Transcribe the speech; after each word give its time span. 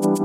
Welcome 0.00 0.16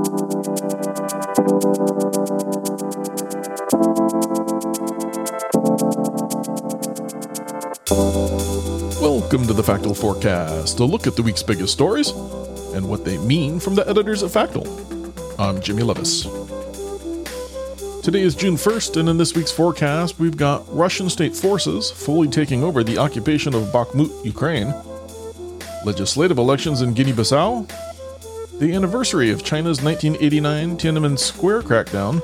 to 9.46 9.52
the 9.52 9.62
Factal 9.62 9.94
Forecast, 9.94 10.80
a 10.80 10.84
look 10.86 11.06
at 11.06 11.16
the 11.16 11.22
week's 11.22 11.42
biggest 11.42 11.74
stories 11.74 12.08
and 12.72 12.88
what 12.88 13.04
they 13.04 13.18
mean 13.18 13.60
from 13.60 13.74
the 13.74 13.86
editors 13.86 14.22
at 14.22 14.30
Factal. 14.30 14.66
I'm 15.38 15.60
Jimmy 15.60 15.82
Lovaas. 15.82 16.24
Today 18.02 18.22
is 18.22 18.34
June 18.34 18.54
1st, 18.54 18.98
and 18.98 19.10
in 19.10 19.18
this 19.18 19.34
week's 19.34 19.52
forecast, 19.52 20.18
we've 20.18 20.38
got 20.38 20.64
Russian 20.74 21.10
state 21.10 21.36
forces 21.36 21.90
fully 21.90 22.28
taking 22.28 22.64
over 22.64 22.82
the 22.82 22.96
occupation 22.96 23.54
of 23.54 23.64
Bakhmut, 23.64 24.24
Ukraine, 24.24 24.72
legislative 25.84 26.38
elections 26.38 26.80
in 26.80 26.94
Guinea 26.94 27.12
Bissau, 27.12 27.68
the 28.58 28.72
anniversary 28.72 29.30
of 29.30 29.44
China's 29.44 29.82
1989 29.82 30.78
Tiananmen 30.78 31.18
Square 31.18 31.62
crackdown, 31.62 32.22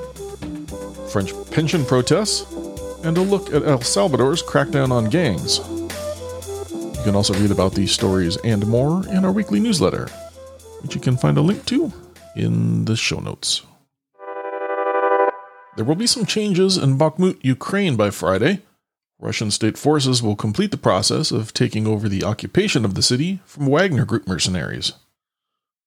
French 1.11 1.31
pension 1.51 1.85
protests, 1.85 2.51
and 3.03 3.15
a 3.17 3.21
look 3.21 3.53
at 3.53 3.63
El 3.63 3.81
Salvador's 3.81 4.41
crackdown 4.41 4.89
on 4.91 5.09
gangs. 5.09 5.59
You 6.97 7.03
can 7.03 7.15
also 7.15 7.35
read 7.35 7.51
about 7.51 7.75
these 7.75 7.91
stories 7.91 8.37
and 8.37 8.65
more 8.65 9.07
in 9.09 9.25
our 9.25 9.31
weekly 9.31 9.59
newsletter, 9.59 10.07
which 10.81 10.95
you 10.95 11.01
can 11.01 11.17
find 11.17 11.37
a 11.37 11.41
link 11.41 11.65
to 11.67 11.93
in 12.35 12.85
the 12.85 12.95
show 12.95 13.19
notes. 13.19 13.61
There 15.75 15.85
will 15.85 15.95
be 15.95 16.07
some 16.07 16.25
changes 16.25 16.77
in 16.77 16.97
Bakhmut, 16.97 17.37
Ukraine 17.43 17.95
by 17.95 18.09
Friday. 18.09 18.61
Russian 19.19 19.51
state 19.51 19.77
forces 19.77 20.23
will 20.23 20.35
complete 20.35 20.71
the 20.71 20.77
process 20.77 21.31
of 21.31 21.53
taking 21.53 21.85
over 21.85 22.09
the 22.09 22.23
occupation 22.23 22.85
of 22.85 22.95
the 22.95 23.03
city 23.03 23.39
from 23.45 23.67
Wagner 23.67 24.05
Group 24.05 24.27
mercenaries. 24.27 24.93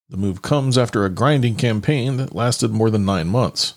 The 0.09 0.17
move 0.17 0.41
comes 0.41 0.77
after 0.77 1.03
a 1.03 1.09
grinding 1.09 1.55
campaign 1.55 2.17
that 2.17 2.35
lasted 2.35 2.71
more 2.71 2.89
than 2.89 3.05
nine 3.05 3.27
months. 3.27 3.73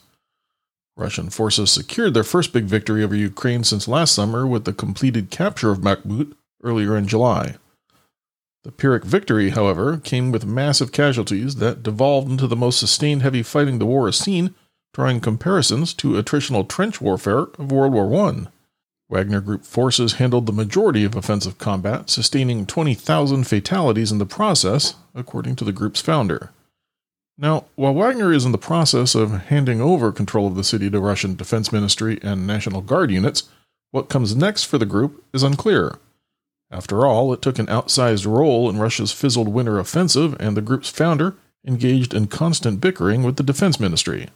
Russian 0.96 1.30
forces 1.30 1.72
secured 1.72 2.14
their 2.14 2.22
first 2.22 2.52
big 2.52 2.64
victory 2.64 3.02
over 3.02 3.16
Ukraine 3.16 3.64
since 3.64 3.88
last 3.88 4.14
summer 4.14 4.46
with 4.46 4.64
the 4.64 4.72
completed 4.72 5.30
capture 5.30 5.70
of 5.70 5.80
Bakhmut 5.80 6.34
earlier 6.62 6.96
in 6.96 7.08
July. 7.08 7.56
The 8.62 8.70
Pyrrhic 8.70 9.04
victory, 9.04 9.50
however, 9.50 9.96
came 9.96 10.30
with 10.30 10.44
massive 10.44 10.92
casualties 10.92 11.56
that 11.56 11.82
devolved 11.82 12.30
into 12.30 12.46
the 12.46 12.56
most 12.56 12.78
sustained 12.78 13.22
heavy 13.22 13.42
fighting 13.42 13.78
the 13.78 13.86
war 13.86 14.06
has 14.06 14.18
seen, 14.18 14.54
drawing 14.92 15.20
comparisons 15.20 15.94
to 15.94 16.12
attritional 16.12 16.68
trench 16.68 17.00
warfare 17.00 17.46
of 17.58 17.72
World 17.72 17.94
War 17.94 18.14
I. 18.28 18.48
Wagner 19.10 19.40
Group 19.40 19.64
forces 19.64 20.14
handled 20.14 20.46
the 20.46 20.52
majority 20.52 21.04
of 21.04 21.16
offensive 21.16 21.58
combat, 21.58 22.08
sustaining 22.08 22.64
20,000 22.64 23.44
fatalities 23.44 24.12
in 24.12 24.18
the 24.18 24.24
process, 24.24 24.94
according 25.14 25.56
to 25.56 25.64
the 25.64 25.72
group's 25.72 26.00
founder. 26.00 26.50
Now, 27.36 27.64
while 27.74 27.92
Wagner 27.92 28.32
is 28.32 28.44
in 28.44 28.52
the 28.52 28.58
process 28.58 29.16
of 29.16 29.46
handing 29.46 29.80
over 29.80 30.12
control 30.12 30.46
of 30.46 30.54
the 30.54 30.62
city 30.62 30.88
to 30.90 31.00
Russian 31.00 31.34
Defense 31.34 31.72
Ministry 31.72 32.20
and 32.22 32.46
National 32.46 32.82
Guard 32.82 33.10
units, 33.10 33.48
what 33.90 34.08
comes 34.08 34.36
next 34.36 34.64
for 34.64 34.78
the 34.78 34.86
group 34.86 35.24
is 35.32 35.42
unclear. 35.42 35.98
After 36.70 37.04
all, 37.04 37.32
it 37.32 37.42
took 37.42 37.58
an 37.58 37.66
outsized 37.66 38.26
role 38.26 38.70
in 38.70 38.78
Russia's 38.78 39.10
fizzled 39.10 39.48
winter 39.48 39.80
offensive, 39.80 40.36
and 40.38 40.56
the 40.56 40.62
group's 40.62 40.88
founder 40.88 41.34
engaged 41.66 42.14
in 42.14 42.28
constant 42.28 42.80
bickering 42.80 43.24
with 43.24 43.36
the 43.36 43.42
Defense 43.42 43.80
Ministry. 43.80 44.28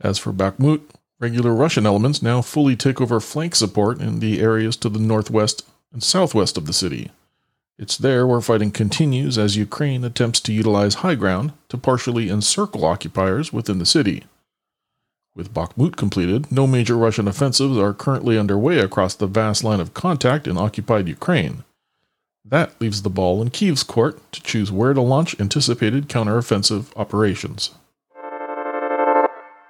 As 0.00 0.18
for 0.18 0.32
Bakhmut, 0.32 0.80
regular 1.20 1.54
Russian 1.54 1.86
elements 1.86 2.22
now 2.22 2.42
fully 2.42 2.74
take 2.74 3.00
over 3.00 3.20
flank 3.20 3.54
support 3.54 4.00
in 4.00 4.18
the 4.18 4.40
areas 4.40 4.76
to 4.78 4.88
the 4.88 4.98
northwest 4.98 5.64
and 5.92 6.02
southwest 6.02 6.56
of 6.56 6.66
the 6.66 6.72
city. 6.72 7.10
It's 7.78 7.96
there 7.96 8.26
where 8.26 8.40
fighting 8.40 8.72
continues 8.72 9.38
as 9.38 9.56
Ukraine 9.56 10.04
attempts 10.04 10.40
to 10.40 10.52
utilize 10.52 10.96
high 10.96 11.14
ground 11.14 11.52
to 11.68 11.78
partially 11.78 12.28
encircle 12.28 12.84
occupiers 12.84 13.52
within 13.52 13.78
the 13.78 13.86
city. 13.86 14.24
With 15.34 15.54
Bakhmut 15.54 15.96
completed, 15.96 16.50
no 16.50 16.66
major 16.66 16.96
Russian 16.96 17.28
offensives 17.28 17.78
are 17.78 17.94
currently 17.94 18.36
underway 18.36 18.80
across 18.80 19.14
the 19.14 19.26
vast 19.26 19.62
line 19.62 19.80
of 19.80 19.94
contact 19.94 20.46
in 20.46 20.58
occupied 20.58 21.08
Ukraine. 21.08 21.64
That 22.44 22.78
leaves 22.80 23.02
the 23.02 23.10
ball 23.10 23.40
in 23.40 23.50
Kiev's 23.50 23.82
court 23.82 24.20
to 24.32 24.42
choose 24.42 24.72
where 24.72 24.92
to 24.92 25.00
launch 25.00 25.38
anticipated 25.38 26.08
counteroffensive 26.08 26.86
operations. 26.96 27.70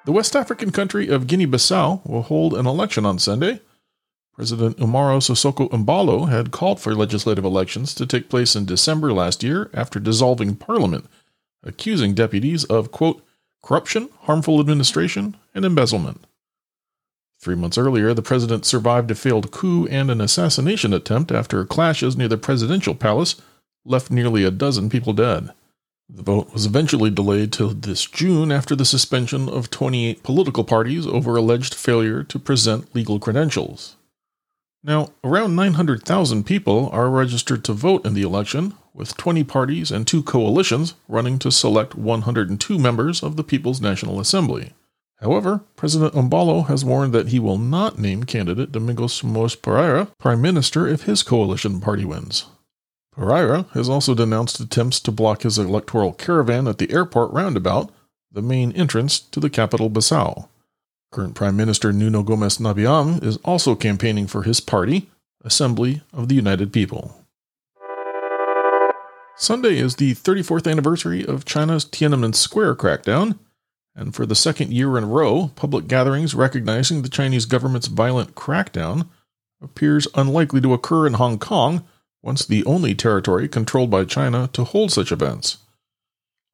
The 0.06 0.12
West 0.12 0.34
African 0.34 0.70
country 0.70 1.08
of 1.08 1.26
Guinea 1.26 1.46
Bissau 1.46 2.04
will 2.06 2.22
hold 2.22 2.54
an 2.54 2.66
election 2.66 3.04
on 3.04 3.18
Sunday. 3.18 3.60
President 4.34 4.78
Umaro 4.78 5.20
Sissoco 5.20 5.68
Embalo 5.70 6.30
had 6.30 6.50
called 6.50 6.80
for 6.80 6.94
legislative 6.94 7.44
elections 7.44 7.94
to 7.94 8.06
take 8.06 8.30
place 8.30 8.56
in 8.56 8.64
December 8.64 9.12
last 9.12 9.42
year 9.42 9.70
after 9.74 10.00
dissolving 10.00 10.56
parliament, 10.56 11.04
accusing 11.62 12.14
deputies 12.14 12.64
of, 12.64 12.90
quote, 12.90 13.22
corruption, 13.62 14.08
harmful 14.20 14.58
administration, 14.58 15.36
and 15.54 15.66
embezzlement. 15.66 16.24
Three 17.38 17.54
months 17.54 17.76
earlier, 17.76 18.14
the 18.14 18.22
president 18.22 18.64
survived 18.64 19.10
a 19.10 19.14
failed 19.14 19.50
coup 19.50 19.86
and 19.88 20.10
an 20.10 20.22
assassination 20.22 20.94
attempt 20.94 21.30
after 21.30 21.64
clashes 21.66 22.16
near 22.16 22.28
the 22.28 22.38
presidential 22.38 22.94
palace 22.94 23.40
left 23.84 24.10
nearly 24.10 24.44
a 24.44 24.50
dozen 24.50 24.88
people 24.88 25.12
dead. 25.12 25.50
The 26.12 26.22
vote 26.22 26.52
was 26.52 26.66
eventually 26.66 27.10
delayed 27.10 27.52
till 27.52 27.68
this 27.68 28.04
June 28.04 28.50
after 28.50 28.74
the 28.74 28.84
suspension 28.84 29.48
of 29.48 29.70
28 29.70 30.22
political 30.24 30.64
parties 30.64 31.06
over 31.06 31.36
alleged 31.36 31.72
failure 31.72 32.24
to 32.24 32.38
present 32.38 32.94
legal 32.94 33.20
credentials. 33.20 33.96
Now, 34.82 35.10
around 35.22 35.54
900,000 35.54 36.44
people 36.44 36.88
are 36.92 37.08
registered 37.08 37.64
to 37.64 37.74
vote 37.74 38.04
in 38.04 38.14
the 38.14 38.22
election, 38.22 38.74
with 38.92 39.16
20 39.16 39.44
parties 39.44 39.90
and 39.90 40.06
two 40.06 40.22
coalitions 40.22 40.94
running 41.06 41.38
to 41.38 41.52
select 41.52 41.94
102 41.94 42.78
members 42.78 43.22
of 43.22 43.36
the 43.36 43.44
People's 43.44 43.80
National 43.80 44.18
Assembly. 44.18 44.72
However, 45.20 45.60
President 45.76 46.14
Embalo 46.14 46.66
has 46.66 46.84
warned 46.84 47.12
that 47.12 47.28
he 47.28 47.38
will 47.38 47.58
not 47.58 47.98
name 47.98 48.24
candidate 48.24 48.72
Domingos 48.72 49.20
Simoes 49.20 49.54
Pereira 49.54 50.08
prime 50.18 50.40
minister 50.40 50.88
if 50.88 51.02
his 51.02 51.22
coalition 51.22 51.80
party 51.80 52.04
wins. 52.04 52.46
Pereira 53.12 53.66
has 53.74 53.88
also 53.88 54.14
denounced 54.14 54.60
attempts 54.60 55.00
to 55.00 55.10
block 55.10 55.42
his 55.42 55.58
electoral 55.58 56.12
caravan 56.12 56.68
at 56.68 56.78
the 56.78 56.92
airport 56.92 57.32
roundabout, 57.32 57.90
the 58.30 58.42
main 58.42 58.72
entrance 58.72 59.18
to 59.18 59.40
the 59.40 59.50
capital 59.50 59.90
Bissau. 59.90 60.48
Current 61.10 61.34
Prime 61.34 61.56
Minister 61.56 61.92
Nuno 61.92 62.22
Gomes 62.22 62.58
Nabiam 62.58 63.22
is 63.24 63.36
also 63.38 63.74
campaigning 63.74 64.28
for 64.28 64.44
his 64.44 64.60
party, 64.60 65.10
Assembly 65.42 66.02
of 66.12 66.28
the 66.28 66.36
United 66.36 66.72
People. 66.72 67.16
Sunday 69.36 69.78
is 69.78 69.96
the 69.96 70.14
34th 70.14 70.70
anniversary 70.70 71.26
of 71.26 71.46
China's 71.46 71.84
Tiananmen 71.84 72.34
Square 72.34 72.76
crackdown, 72.76 73.38
and 73.96 74.14
for 74.14 74.24
the 74.24 74.34
second 74.34 74.72
year 74.72 74.96
in 74.96 75.04
a 75.04 75.06
row, 75.08 75.50
public 75.56 75.88
gatherings 75.88 76.34
recognizing 76.34 77.02
the 77.02 77.08
Chinese 77.08 77.46
government's 77.46 77.88
violent 77.88 78.34
crackdown 78.34 79.08
appears 79.60 80.06
unlikely 80.14 80.60
to 80.60 80.74
occur 80.74 81.06
in 81.06 81.14
Hong 81.14 81.38
Kong, 81.38 81.84
once 82.22 82.44
the 82.44 82.64
only 82.64 82.94
territory 82.94 83.48
controlled 83.48 83.90
by 83.90 84.04
China 84.04 84.48
to 84.52 84.64
hold 84.64 84.92
such 84.92 85.12
events. 85.12 85.58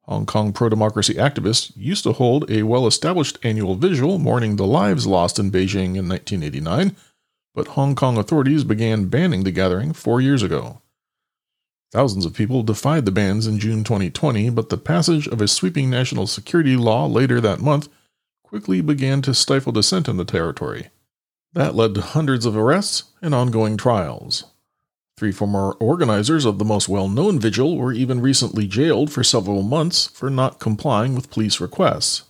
Hong 0.03 0.25
Kong 0.25 0.53
pro 0.53 0.69
democracy 0.69 1.15
activists 1.15 1.73
used 1.75 2.03
to 2.03 2.13
hold 2.13 2.49
a 2.49 2.63
well 2.63 2.87
established 2.87 3.37
annual 3.43 3.75
vigil 3.75 4.17
mourning 4.17 4.55
the 4.55 4.65
lives 4.65 5.05
lost 5.05 5.37
in 5.37 5.51
Beijing 5.51 5.95
in 5.97 6.07
1989, 6.07 6.95
but 7.53 7.67
Hong 7.69 7.93
Kong 7.93 8.17
authorities 8.17 8.63
began 8.63 9.09
banning 9.09 9.43
the 9.43 9.51
gathering 9.51 9.91
four 9.91 10.21
years 10.21 10.41
ago. 10.41 10.81
Thousands 11.91 12.25
of 12.25 12.33
people 12.33 12.63
defied 12.63 13.05
the 13.05 13.11
bans 13.11 13.47
in 13.47 13.59
June 13.59 13.83
2020, 13.83 14.49
but 14.49 14.69
the 14.69 14.77
passage 14.77 15.27
of 15.27 15.41
a 15.41 15.47
sweeping 15.47 15.89
national 15.89 16.27
security 16.27 16.75
law 16.75 17.05
later 17.05 17.41
that 17.41 17.59
month 17.59 17.89
quickly 18.43 18.81
began 18.81 19.21
to 19.21 19.33
stifle 19.33 19.71
dissent 19.71 20.07
in 20.07 20.17
the 20.17 20.25
territory. 20.25 20.87
That 21.53 21.75
led 21.75 21.95
to 21.95 22.01
hundreds 22.01 22.45
of 22.45 22.55
arrests 22.55 23.05
and 23.21 23.33
ongoing 23.33 23.75
trials. 23.77 24.45
Three 25.17 25.31
former 25.31 25.71
organizers 25.79 26.45
of 26.45 26.59
the 26.59 26.65
most 26.65 26.87
well 26.87 27.09
known 27.09 27.39
vigil 27.39 27.75
were 27.75 27.91
even 27.91 28.21
recently 28.21 28.67
jailed 28.67 29.11
for 29.11 29.23
several 29.23 29.63
months 29.63 30.07
for 30.07 30.29
not 30.29 30.59
complying 30.59 31.15
with 31.15 31.31
police 31.31 31.59
requests. 31.59 32.23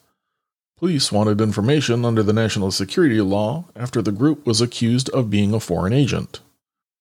Police 0.77 1.11
wanted 1.11 1.41
information 1.41 2.05
under 2.05 2.23
the 2.23 2.31
national 2.31 2.71
security 2.71 3.19
law 3.19 3.65
after 3.75 4.01
the 4.01 4.11
group 4.13 4.45
was 4.45 4.61
accused 4.61 5.09
of 5.09 5.29
being 5.29 5.53
a 5.53 5.59
foreign 5.59 5.91
agent. 5.91 6.39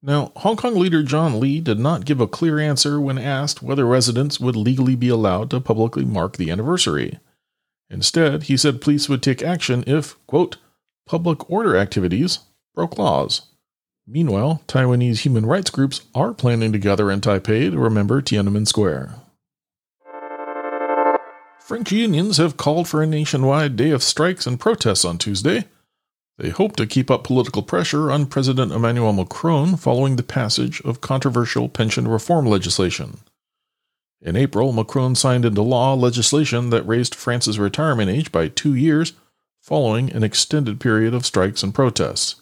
Now, 0.02 0.32
Hong 0.37 0.56
Kong 0.56 0.75
leader 0.75 1.02
John 1.02 1.38
Lee 1.38 1.60
did 1.60 1.78
not 1.78 2.05
give 2.05 2.20
a 2.20 2.26
clear 2.26 2.58
answer 2.58 3.00
when 3.00 3.19
asked 3.19 3.62
whether 3.62 3.87
residents 3.87 4.40
would 4.40 4.56
legally 4.56 4.96
be 4.96 5.08
allowed 5.08 5.50
to 5.50 5.60
publicly 5.60 6.05
mark 6.05 6.37
the 6.37 6.50
anniversary. 6.50 7.20
Instead, 7.90 8.44
he 8.44 8.56
said 8.56 8.81
police 8.81 9.08
would 9.08 9.22
take 9.22 9.43
action 9.43 9.84
if, 9.87 10.16
quote, 10.26 10.56
public 11.06 11.49
order 11.49 11.76
activities 11.76 12.40
broke 12.75 12.99
laws. 12.99 13.43
Meanwhile, 14.06 14.62
Taiwanese 14.69 15.20
human 15.20 15.47
rights 15.47 15.70
groups 15.70 16.03
are 16.14 16.32
planning 16.32 16.73
to 16.73 16.79
gather 16.79 17.11
in 17.11 17.20
Taipei 17.20 17.70
to 17.70 17.79
remember 17.79 18.23
Tiananmen 18.23 18.67
Square. 18.67 19.14
French 21.61 21.91
unions 21.91 22.37
have 22.37 22.56
called 22.56 22.87
for 22.87 23.03
a 23.03 23.06
nationwide 23.06 23.76
day 23.76 23.91
of 23.91 24.03
strikes 24.03 24.47
and 24.47 24.61
protests 24.61 25.05
on 25.05 25.19
Tuesday 25.19 25.64
they 26.38 26.50
hope 26.50 26.76
to 26.76 26.87
keep 26.87 27.11
up 27.11 27.25
political 27.25 27.62
pressure 27.62 28.11
on 28.11 28.26
President 28.26 28.70
Emmanuel 28.70 29.14
Macron 29.14 29.76
following 29.76 30.17
the 30.17 30.23
passage 30.23 30.82
of 30.82 31.00
controversial 31.00 31.69
pension 31.69 32.06
reform 32.06 32.44
legislation. 32.47 33.20
In 34.20 34.37
April, 34.37 34.73
Macron 34.73 35.14
signed 35.14 35.47
into 35.47 35.62
law 35.62 35.94
legislation 35.94 36.70
that 36.70 36.87
raised 36.87 37.14
France's 37.14 37.58
retirement 37.58 38.11
age 38.11 38.32
by 38.32 38.49
two 38.49 38.75
years 38.75 39.14
following 39.62 40.12
an 40.12 40.23
extended 40.23 40.79
period 40.79 41.14
of 41.14 41.25
strikes 41.25 41.62
and 41.62 41.75
protests. 41.75 42.37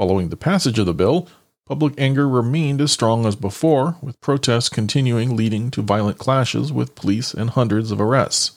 Following 0.00 0.30
the 0.30 0.36
passage 0.38 0.78
of 0.78 0.86
the 0.86 0.94
bill, 0.94 1.28
public 1.66 1.92
anger 1.98 2.26
remained 2.26 2.80
as 2.80 2.90
strong 2.90 3.26
as 3.26 3.36
before, 3.36 3.98
with 4.00 4.18
protests 4.22 4.70
continuing 4.70 5.36
leading 5.36 5.70
to 5.72 5.82
violent 5.82 6.16
clashes 6.16 6.72
with 6.72 6.94
police 6.94 7.34
and 7.34 7.50
hundreds 7.50 7.90
of 7.90 8.00
arrests. 8.00 8.52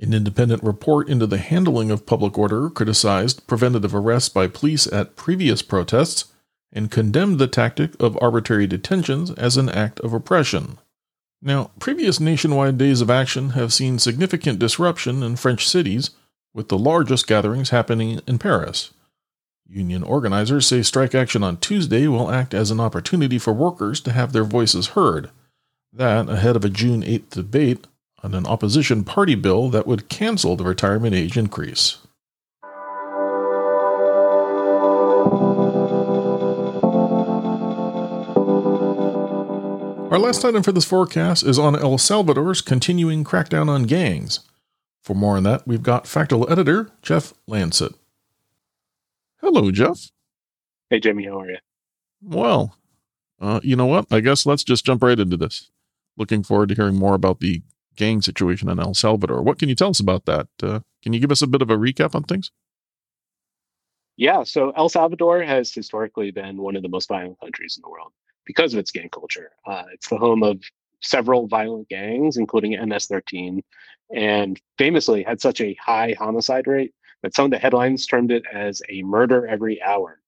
An 0.00 0.12
independent 0.12 0.60
report 0.64 1.08
into 1.08 1.28
the 1.28 1.38
handling 1.38 1.92
of 1.92 2.04
public 2.04 2.36
order 2.36 2.68
criticized 2.68 3.46
preventative 3.46 3.94
arrests 3.94 4.28
by 4.28 4.48
police 4.48 4.88
at 4.88 5.14
previous 5.14 5.62
protests 5.62 6.32
and 6.72 6.90
condemned 6.90 7.38
the 7.38 7.46
tactic 7.46 7.92
of 8.02 8.18
arbitrary 8.20 8.66
detentions 8.66 9.30
as 9.34 9.56
an 9.56 9.68
act 9.68 10.00
of 10.00 10.12
oppression. 10.12 10.78
Now, 11.40 11.70
previous 11.78 12.18
nationwide 12.18 12.76
days 12.76 13.00
of 13.00 13.08
action 13.08 13.50
have 13.50 13.72
seen 13.72 14.00
significant 14.00 14.58
disruption 14.58 15.22
in 15.22 15.36
French 15.36 15.68
cities, 15.68 16.10
with 16.52 16.70
the 16.70 16.76
largest 16.76 17.28
gatherings 17.28 17.70
happening 17.70 18.20
in 18.26 18.40
Paris. 18.40 18.90
Union 19.72 20.02
organizers 20.02 20.66
say 20.66 20.82
strike 20.82 21.14
action 21.14 21.42
on 21.42 21.56
Tuesday 21.56 22.06
will 22.06 22.30
act 22.30 22.52
as 22.52 22.70
an 22.70 22.78
opportunity 22.78 23.38
for 23.38 23.54
workers 23.54 24.00
to 24.02 24.12
have 24.12 24.32
their 24.32 24.44
voices 24.44 24.88
heard. 24.88 25.30
That 25.90 26.28
ahead 26.28 26.56
of 26.56 26.64
a 26.64 26.68
June 26.68 27.02
8th 27.02 27.30
debate 27.30 27.86
on 28.22 28.34
an 28.34 28.46
opposition 28.46 29.02
party 29.02 29.34
bill 29.34 29.70
that 29.70 29.86
would 29.86 30.10
cancel 30.10 30.56
the 30.56 30.64
retirement 30.64 31.14
age 31.14 31.38
increase. 31.38 31.98
Our 40.12 40.18
last 40.18 40.44
item 40.44 40.62
for 40.62 40.72
this 40.72 40.84
forecast 40.84 41.42
is 41.42 41.58
on 41.58 41.74
El 41.74 41.96
Salvador's 41.96 42.60
continuing 42.60 43.24
crackdown 43.24 43.70
on 43.70 43.84
gangs. 43.84 44.40
For 45.02 45.14
more 45.14 45.38
on 45.38 45.44
that, 45.44 45.66
we've 45.66 45.82
got 45.82 46.06
Factal 46.06 46.46
editor 46.50 46.90
Jeff 47.00 47.32
Landset. 47.48 47.94
Hello, 49.42 49.72
Jeff. 49.72 50.12
Hey, 50.88 51.00
Jimmy, 51.00 51.24
how 51.24 51.40
are 51.40 51.50
you? 51.50 51.58
Well, 52.22 52.76
uh, 53.40 53.58
you 53.64 53.74
know 53.74 53.86
what? 53.86 54.06
I 54.12 54.20
guess 54.20 54.46
let's 54.46 54.62
just 54.62 54.86
jump 54.86 55.02
right 55.02 55.18
into 55.18 55.36
this. 55.36 55.68
Looking 56.16 56.44
forward 56.44 56.68
to 56.68 56.76
hearing 56.76 56.94
more 56.94 57.14
about 57.14 57.40
the 57.40 57.60
gang 57.96 58.22
situation 58.22 58.68
in 58.68 58.78
El 58.78 58.94
Salvador. 58.94 59.42
What 59.42 59.58
can 59.58 59.68
you 59.68 59.74
tell 59.74 59.90
us 59.90 59.98
about 59.98 60.26
that? 60.26 60.46
Uh, 60.62 60.80
can 61.02 61.12
you 61.12 61.18
give 61.18 61.32
us 61.32 61.42
a 61.42 61.48
bit 61.48 61.60
of 61.60 61.70
a 61.70 61.76
recap 61.76 62.14
on 62.14 62.22
things? 62.22 62.52
Yeah, 64.16 64.44
so 64.44 64.70
El 64.76 64.88
Salvador 64.88 65.42
has 65.42 65.74
historically 65.74 66.30
been 66.30 66.58
one 66.58 66.76
of 66.76 66.82
the 66.82 66.88
most 66.88 67.08
violent 67.08 67.40
countries 67.40 67.76
in 67.76 67.82
the 67.82 67.90
world 67.90 68.12
because 68.46 68.72
of 68.72 68.78
its 68.78 68.92
gang 68.92 69.08
culture. 69.08 69.50
Uh, 69.66 69.84
it's 69.92 70.08
the 70.08 70.18
home 70.18 70.44
of 70.44 70.62
several 71.00 71.48
violent 71.48 71.88
gangs, 71.88 72.36
including 72.36 72.72
MS-13, 72.72 73.60
and 74.14 74.60
famously 74.78 75.24
had 75.24 75.40
such 75.40 75.60
a 75.60 75.76
high 75.80 76.14
homicide 76.16 76.68
rate 76.68 76.94
that 77.22 77.34
some 77.34 77.46
of 77.46 77.50
the 77.50 77.58
headlines 77.58 78.06
termed 78.06 78.30
it 78.30 78.44
as 78.52 78.82
a 78.88 79.02
murder 79.02 79.46
every 79.46 79.80
hour. 79.82 80.20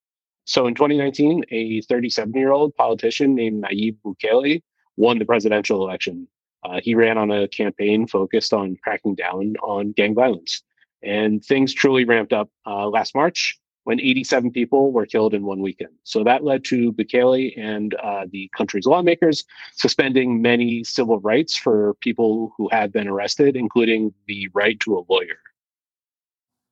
So 0.45 0.67
in 0.67 0.75
2019, 0.75 1.43
a 1.49 1.81
37-year-old 1.81 2.75
politician 2.75 3.35
named 3.35 3.63
Nayib 3.63 3.97
Bukele 4.05 4.61
won 4.95 5.19
the 5.19 5.25
presidential 5.25 5.83
election. 5.83 6.27
Uh, 6.63 6.79
he 6.81 6.95
ran 6.95 7.17
on 7.17 7.31
a 7.31 7.47
campaign 7.47 8.07
focused 8.07 8.53
on 8.53 8.77
cracking 8.83 9.15
down 9.15 9.55
on 9.61 9.91
gang 9.91 10.15
violence. 10.15 10.63
And 11.03 11.43
things 11.43 11.73
truly 11.73 12.05
ramped 12.05 12.33
up 12.33 12.49
uh, 12.65 12.87
last 12.87 13.13
March 13.13 13.59
when 13.83 13.99
87 13.99 14.51
people 14.51 14.91
were 14.91 15.05
killed 15.05 15.35
in 15.35 15.45
one 15.45 15.61
weekend. 15.61 15.91
So 16.03 16.23
that 16.23 16.43
led 16.43 16.63
to 16.65 16.91
Bukele 16.91 17.53
and 17.57 17.93
uh, 17.95 18.25
the 18.31 18.49
country's 18.55 18.87
lawmakers 18.87 19.43
suspending 19.75 20.41
many 20.41 20.83
civil 20.83 21.19
rights 21.19 21.55
for 21.55 21.93
people 22.01 22.53
who 22.57 22.67
had 22.69 22.91
been 22.91 23.07
arrested, 23.07 23.55
including 23.55 24.13
the 24.27 24.49
right 24.53 24.79
to 24.81 24.97
a 24.97 25.05
lawyer. 25.07 25.37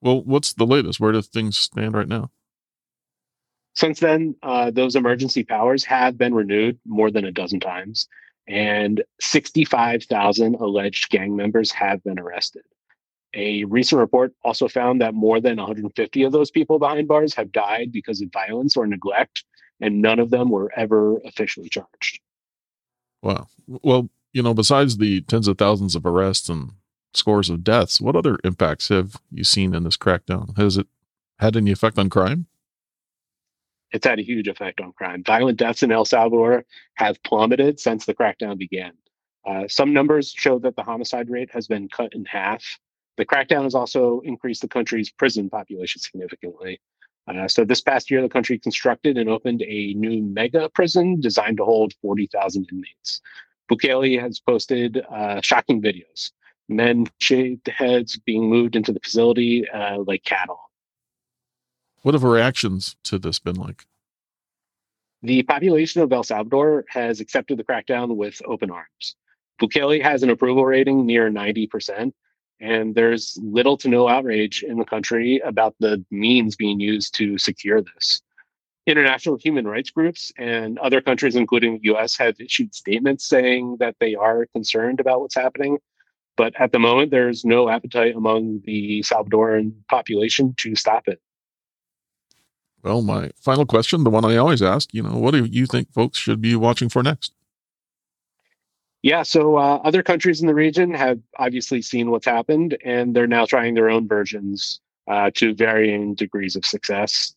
Well, 0.04 0.22
what's 0.22 0.52
the 0.54 0.66
latest? 0.66 1.00
Where 1.00 1.14
do 1.14 1.22
things 1.22 1.58
stand 1.58 1.94
right 1.94 2.10
now? 2.10 2.30
Since 3.74 4.02
then, 4.02 4.36
uh, 4.44 4.70
those 4.70 4.98
emergency 4.98 5.46
powers 5.46 5.86
have 5.86 6.18
been 6.18 6.34
renewed 6.34 6.78
more 6.86 7.10
than 7.10 7.24
a 7.24 7.32
dozen 7.32 7.62
times, 7.62 8.10
and 8.46 9.02
65,000 9.22 10.56
alleged 10.56 11.10
gang 11.10 11.38
members 11.38 11.72
have 11.72 12.04
been 12.04 12.20
arrested. 12.20 12.64
A 13.34 13.64
recent 13.64 14.00
report 14.00 14.34
also 14.44 14.68
found 14.68 15.00
that 15.00 15.14
more 15.14 15.40
than 15.40 15.56
150 15.56 16.24
of 16.24 16.34
those 16.34 16.52
people 16.52 16.80
behind 16.80 17.08
bars 17.08 17.34
have 17.36 17.54
died 17.54 17.94
because 17.94 18.22
of 18.22 18.30
violence 18.32 18.76
or 18.76 18.86
neglect, 18.86 19.46
and 19.80 20.02
none 20.02 20.20
of 20.20 20.32
them 20.32 20.50
were 20.50 20.70
ever 20.76 21.18
officially 21.20 21.70
charged. 21.70 22.20
Wow. 23.22 23.48
Well, 23.68 24.10
you 24.34 24.44
know, 24.44 24.54
besides 24.54 24.98
the 24.98 25.22
tens 25.22 25.48
of 25.48 25.58
thousands 25.58 25.96
of 25.96 26.06
arrests 26.06 26.50
and 26.50 26.72
scores 27.14 27.50
of 27.50 27.64
deaths, 27.64 28.02
what 28.02 28.16
other 28.16 28.38
impacts 28.44 28.90
have 28.90 29.18
you 29.32 29.44
seen 29.44 29.74
in 29.74 29.84
this 29.84 29.98
crackdown? 29.98 30.58
Has 30.58 30.78
it 30.78 30.88
had 31.40 31.56
any 31.56 31.72
effect 31.72 31.98
on 31.98 32.10
crime? 32.10 32.48
It's 33.92 34.08
had 34.08 34.20
a 34.20 34.24
huge 34.24 34.48
effect 34.48 34.82
on 34.82 34.92
crime. 34.94 35.24
Violent 35.24 35.58
deaths 35.58 35.84
in 35.84 35.92
El 35.92 36.06
Salvador 36.06 36.66
have 36.96 37.22
plummeted 37.24 37.80
since 37.80 38.06
the 38.06 38.16
crackdown 38.16 38.58
began. 38.58 38.94
Uh, 39.46 39.68
some 39.68 39.94
numbers 39.94 40.34
show 40.36 40.58
that 40.60 40.76
the 40.76 40.84
homicide 40.84 41.30
rate 41.30 41.52
has 41.52 41.68
been 41.68 41.88
cut 41.90 42.14
in 42.14 42.26
half 42.26 42.80
the 43.18 43.26
crackdown 43.26 43.64
has 43.64 43.76
also 43.76 44.22
increased 44.22 44.62
the 44.62 44.68
country's 44.68 45.12
prison 45.12 45.50
population 45.50 46.02
significantly. 46.02 46.80
Uh, 47.28 47.48
so 47.48 47.64
this 47.64 47.82
past 47.82 48.12
year, 48.12 48.22
the 48.22 48.30
country 48.30 48.58
constructed 48.60 49.18
and 49.18 49.30
opened 49.30 49.62
a 49.62 49.94
new 49.94 50.22
mega 50.22 50.70
prison 50.70 51.20
designed 51.22 51.58
to 51.58 51.66
hold 51.66 51.94
40,000 52.02 52.68
inmates. 52.72 53.22
Bukele 53.72 54.20
has 54.20 54.40
posted 54.40 55.02
uh, 55.10 55.40
shocking 55.42 55.82
videos, 55.82 56.32
men 56.70 57.08
shaved 57.20 57.68
heads 57.68 58.18
being 58.18 58.50
moved 58.50 58.76
into 58.76 58.92
the 58.92 59.00
facility 59.00 59.68
uh, 59.70 60.00
like 60.06 60.24
cattle. 60.24 60.60
What 62.02 62.14
have 62.14 62.24
reactions 62.24 62.96
to 63.06 63.18
this 63.18 63.40
been 63.40 63.56
like? 63.56 63.86
The 65.22 65.44
population 65.44 66.02
of 66.02 66.12
El 66.12 66.24
Salvador 66.24 66.84
has 66.90 67.22
accepted 67.22 67.58
the 67.58 67.64
crackdown 67.64 68.18
with 68.18 68.42
open 68.46 68.70
arms. 68.70 69.16
Bukele 69.62 70.02
has 70.02 70.22
an 70.22 70.30
approval 70.30 70.66
rating 70.66 71.06
near 71.06 71.30
90%, 71.32 72.12
and 72.60 72.94
there's 72.94 73.40
little 73.42 73.78
to 73.78 73.88
no 73.88 74.10
outrage 74.10 74.64
in 74.64 74.78
the 74.78 74.86
country 74.86 75.40
about 75.40 75.76
the 75.80 76.04
means 76.12 76.58
being 76.58 76.80
used 76.80 77.16
to 77.16 77.38
secure 77.38 77.82
this. 77.82 78.22
International 78.86 79.38
human 79.38 79.66
rights 79.66 79.92
groups 79.92 80.34
and 80.38 80.78
other 80.80 81.00
countries, 81.00 81.38
including 81.38 81.80
the 81.80 81.94
US, 81.96 82.18
have 82.18 82.36
issued 82.42 82.76
statements 82.76 83.26
saying 83.26 83.78
that 83.80 83.96
they 84.02 84.16
are 84.16 84.48
concerned 84.48 85.00
about 85.00 85.22
what's 85.22 85.36
happening. 85.36 85.78
But 86.36 86.60
at 86.60 86.72
the 86.72 86.80
moment, 86.80 87.12
there's 87.12 87.46
no 87.46 87.70
appetite 87.70 88.16
among 88.16 88.62
the 88.66 89.02
Salvadoran 89.02 89.74
population 89.88 90.56
to 90.58 90.76
stop 90.76 91.08
it. 91.08 91.22
Well, 92.82 93.02
my 93.02 93.32
final 93.40 93.66
question, 93.66 94.04
the 94.04 94.10
one 94.10 94.26
I 94.26 94.36
always 94.36 94.62
ask, 94.62 94.94
you 94.94 95.04
know, 95.04 95.18
what 95.18 95.32
do 95.32 95.46
you 95.46 95.66
think 95.66 95.94
folks 95.94 96.18
should 96.18 96.42
be 96.42 96.56
watching 96.56 96.90
for 96.90 97.02
next? 97.02 97.34
Yeah, 99.04 99.24
so 99.24 99.58
uh, 99.58 99.80
other 99.84 100.02
countries 100.02 100.42
in 100.42 100.48
the 100.48 100.56
region 100.56 100.94
have 100.94 101.20
obviously 101.38 101.82
seen 101.82 102.10
what's 102.10 102.26
happened, 102.26 102.78
and 102.86 103.14
they're 103.14 103.28
now 103.28 103.46
trying 103.46 103.74
their 103.74 103.90
own 103.90 104.08
versions 104.08 104.80
uh, 105.08 105.30
to 105.36 105.54
varying 105.54 106.16
degrees 106.16 106.56
of 106.56 106.66
success. 106.66 107.36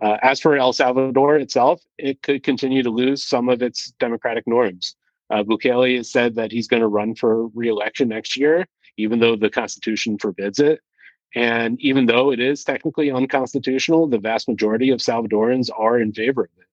Uh, 0.00 0.16
as 0.22 0.38
for 0.38 0.56
El 0.56 0.72
Salvador 0.72 1.36
itself, 1.36 1.82
it 1.98 2.22
could 2.22 2.44
continue 2.44 2.84
to 2.84 2.90
lose 2.90 3.22
some 3.22 3.48
of 3.48 3.62
its 3.62 3.90
democratic 3.98 4.46
norms. 4.46 4.94
Uh, 5.30 5.42
Bukele 5.42 5.96
has 5.96 6.10
said 6.10 6.36
that 6.36 6.52
he's 6.52 6.68
going 6.68 6.80
to 6.80 6.88
run 6.88 7.14
for 7.14 7.48
reelection 7.48 8.08
next 8.08 8.36
year, 8.36 8.66
even 8.96 9.20
though 9.20 9.36
the 9.36 9.50
Constitution 9.50 10.18
forbids 10.18 10.58
it. 10.58 10.80
And 11.34 11.78
even 11.80 12.06
though 12.06 12.32
it 12.32 12.40
is 12.40 12.64
technically 12.64 13.10
unconstitutional, 13.10 14.06
the 14.06 14.18
vast 14.18 14.48
majority 14.48 14.90
of 14.90 15.00
Salvadorans 15.00 15.68
are 15.76 15.98
in 15.98 16.12
favor 16.12 16.44
of 16.44 16.50
it. 16.58 16.66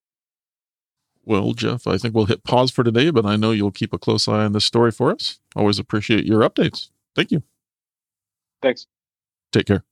Well, 1.26 1.54
Jeff, 1.54 1.88
I 1.88 1.98
think 1.98 2.14
we'll 2.14 2.26
hit 2.26 2.44
pause 2.44 2.72
for 2.72 2.84
today, 2.84 3.10
but 3.10 3.26
I 3.26 3.36
know 3.36 3.52
you'll 3.52 3.72
keep 3.72 3.94
a 3.94 3.98
close 3.98 4.28
eye 4.28 4.46
on 4.46 4.54
this 4.54 4.64
story 4.64 4.92
for 4.92 5.12
us. 5.12 5.40
Always 5.56 5.80
appreciate 5.80 6.26
your 6.26 6.42
updates. 6.42 6.90
Thank 7.16 7.32
you. 7.32 7.42
Thanks. 8.62 8.88
Take 9.52 9.66
care. 9.66 9.84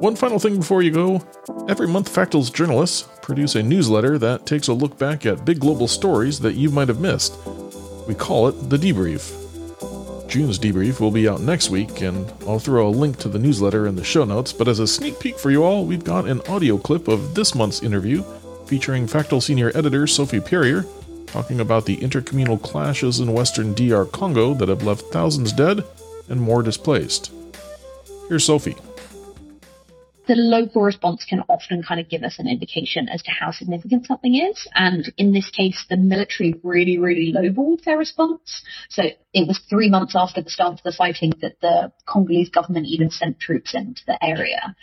One 0.00 0.16
final 0.16 0.38
thing 0.38 0.58
before 0.58 0.82
you 0.82 0.90
go. 0.90 1.22
Every 1.68 1.86
month, 1.86 2.08
Factal's 2.08 2.50
journalists 2.50 3.08
produce 3.22 3.54
a 3.54 3.62
newsletter 3.62 4.18
that 4.18 4.44
takes 4.44 4.68
a 4.68 4.72
look 4.74 4.98
back 4.98 5.24
at 5.24 5.44
big 5.44 5.60
global 5.60 5.88
stories 5.88 6.40
that 6.40 6.54
you 6.54 6.70
might 6.70 6.88
have 6.88 7.00
missed. 7.00 7.38
We 8.06 8.14
call 8.14 8.48
it 8.48 8.68
the 8.68 8.76
debrief. 8.76 9.40
June's 10.28 10.58
debrief 10.58 11.00
will 11.00 11.10
be 11.10 11.28
out 11.28 11.40
next 11.40 11.70
week, 11.70 12.02
and 12.02 12.30
I'll 12.46 12.58
throw 12.58 12.88
a 12.88 12.90
link 12.90 13.18
to 13.18 13.28
the 13.28 13.38
newsletter 13.38 13.86
in 13.86 13.96
the 13.96 14.04
show 14.04 14.24
notes. 14.24 14.52
But 14.52 14.68
as 14.68 14.78
a 14.80 14.86
sneak 14.86 15.20
peek 15.20 15.38
for 15.38 15.50
you 15.50 15.62
all, 15.62 15.86
we've 15.86 16.04
got 16.04 16.26
an 16.26 16.40
audio 16.48 16.76
clip 16.76 17.08
of 17.08 17.34
this 17.34 17.54
month's 17.54 17.82
interview 17.82 18.22
featuring 18.66 19.06
Factal 19.06 19.40
senior 19.40 19.70
editor 19.74 20.06
Sophie 20.06 20.40
Perryer 20.40 20.86
talking 21.26 21.60
about 21.60 21.84
the 21.84 21.96
intercommunal 21.96 22.60
clashes 22.62 23.20
in 23.20 23.32
western 23.32 23.74
DR 23.74 24.06
Congo 24.06 24.54
that 24.54 24.68
have 24.68 24.84
left 24.84 25.02
thousands 25.12 25.52
dead 25.52 25.84
and 26.28 26.40
more 26.40 26.62
displaced. 26.62 27.32
Here's 28.28 28.44
Sophie. 28.44 28.76
The 30.26 30.34
local 30.34 30.82
response 30.82 31.24
can 31.24 31.42
often 31.48 31.82
kind 31.82 32.00
of 32.00 32.08
give 32.08 32.22
us 32.22 32.38
an 32.38 32.48
indication 32.48 33.08
as 33.08 33.22
to 33.22 33.30
how 33.30 33.50
significant 33.50 34.06
something 34.06 34.34
is. 34.34 34.66
And 34.74 35.12
in 35.16 35.32
this 35.32 35.50
case, 35.50 35.84
the 35.88 35.96
military 35.96 36.54
really, 36.62 36.98
really 36.98 37.32
lowballed 37.32 37.84
their 37.84 37.98
response. 37.98 38.62
So 38.88 39.02
it 39.32 39.46
was 39.46 39.60
three 39.70 39.90
months 39.90 40.14
after 40.16 40.42
the 40.42 40.50
start 40.50 40.74
of 40.74 40.82
the 40.82 40.92
fighting 40.92 41.32
that 41.40 41.60
the 41.60 41.92
Congolese 42.06 42.50
government 42.50 42.86
even 42.86 43.10
sent 43.10 43.40
troops 43.40 43.74
into 43.74 44.02
the 44.06 44.22
area. 44.22 44.74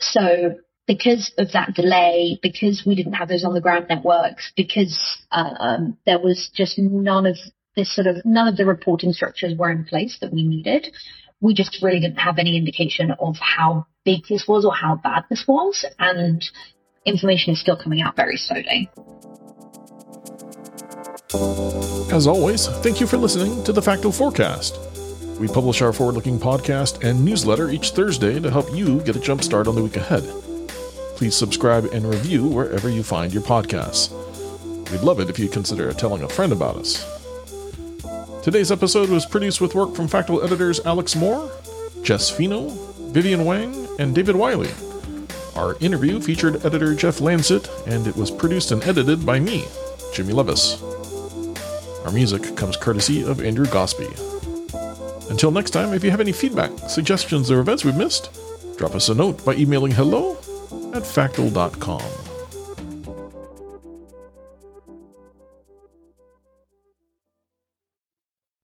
So 0.00 0.56
because 0.86 1.32
of 1.38 1.52
that 1.52 1.74
delay, 1.74 2.38
because 2.42 2.84
we 2.86 2.94
didn't 2.94 3.12
have 3.12 3.28
those 3.28 3.44
on 3.44 3.54
the 3.54 3.60
ground 3.60 3.86
networks, 3.88 4.52
because 4.56 5.18
um, 5.30 5.98
there 6.06 6.18
was 6.18 6.50
just 6.54 6.78
none 6.78 7.26
of 7.26 7.36
this 7.76 7.94
sort 7.94 8.06
of 8.06 8.16
none 8.24 8.48
of 8.48 8.56
the 8.56 8.66
reporting 8.66 9.12
structures 9.12 9.54
were 9.56 9.70
in 9.70 9.84
place 9.84 10.18
that 10.20 10.32
we 10.32 10.42
needed. 10.42 10.88
We 11.40 11.54
just 11.54 11.82
really 11.82 12.00
didn't 12.00 12.16
have 12.16 12.38
any 12.38 12.56
indication 12.56 13.12
of 13.12 13.36
how 13.36 13.86
big 14.08 14.26
this 14.26 14.48
was 14.48 14.64
or 14.64 14.74
how 14.74 14.94
bad 14.96 15.24
this 15.28 15.46
was, 15.46 15.84
and 15.98 16.42
information 17.04 17.52
is 17.52 17.60
still 17.60 17.76
coming 17.76 18.00
out 18.00 18.16
very 18.16 18.38
slowly. 18.38 18.88
As 22.10 22.26
always, 22.26 22.68
thank 22.82 23.00
you 23.00 23.06
for 23.06 23.18
listening 23.18 23.62
to 23.64 23.72
the 23.72 23.82
Factal 23.82 24.10
Forecast. 24.10 24.78
We 25.38 25.46
publish 25.46 25.82
our 25.82 25.92
forward 25.92 26.14
looking 26.14 26.38
podcast 26.38 27.04
and 27.04 27.22
newsletter 27.22 27.68
each 27.68 27.90
Thursday 27.90 28.40
to 28.40 28.50
help 28.50 28.74
you 28.74 29.02
get 29.02 29.14
a 29.14 29.20
jump 29.20 29.44
start 29.44 29.68
on 29.68 29.74
the 29.74 29.82
week 29.82 29.96
ahead. 29.96 30.24
Please 31.16 31.36
subscribe 31.36 31.84
and 31.92 32.06
review 32.06 32.46
wherever 32.46 32.88
you 32.88 33.02
find 33.02 33.30
your 33.34 33.42
podcasts. 33.42 34.10
We'd 34.90 35.02
love 35.02 35.20
it 35.20 35.28
if 35.28 35.38
you 35.38 35.48
consider 35.48 35.92
telling 35.92 36.22
a 36.22 36.28
friend 36.30 36.52
about 36.52 36.76
us. 36.76 37.04
Today's 38.42 38.72
episode 38.72 39.10
was 39.10 39.26
produced 39.26 39.60
with 39.60 39.74
work 39.74 39.94
from 39.94 40.08
Factal 40.08 40.42
editors 40.42 40.80
Alex 40.86 41.14
Moore, 41.14 41.50
Jess 42.02 42.30
Fino, 42.30 42.70
Vivian 43.12 43.44
Wang, 43.44 43.87
and 43.98 44.14
David 44.14 44.36
Wyllie. 44.36 44.72
Our 45.54 45.76
interview 45.80 46.20
featured 46.20 46.64
editor 46.64 46.94
Jeff 46.94 47.18
Landset, 47.18 47.68
and 47.86 48.06
it 48.06 48.16
was 48.16 48.30
produced 48.30 48.70
and 48.70 48.82
edited 48.84 49.26
by 49.26 49.40
me, 49.40 49.64
Jimmy 50.14 50.32
Lovaas. 50.32 50.82
Our 52.06 52.12
music 52.12 52.56
comes 52.56 52.76
courtesy 52.76 53.22
of 53.22 53.42
Andrew 53.42 53.66
Gospe. 53.66 54.08
Until 55.30 55.50
next 55.50 55.70
time, 55.70 55.92
if 55.92 56.02
you 56.02 56.10
have 56.10 56.20
any 56.20 56.32
feedback, 56.32 56.70
suggestions, 56.88 57.50
or 57.50 57.60
events 57.60 57.84
we've 57.84 57.96
missed, 57.96 58.30
drop 58.78 58.94
us 58.94 59.08
a 59.08 59.14
note 59.14 59.44
by 59.44 59.54
emailing 59.54 59.92
hello 59.92 60.38
at 60.94 61.04
factal.com. 61.04 62.27